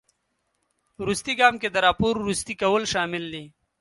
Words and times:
وروستي 1.01 1.33
ګام 1.39 1.55
کې 1.61 1.69
د 1.71 1.77
راپور 1.85 2.13
وروستي 2.17 2.53
کول 2.61 2.83
شامل 2.93 3.23
دي. 3.33 3.43